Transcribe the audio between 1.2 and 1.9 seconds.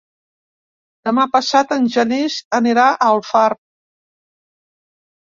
passat en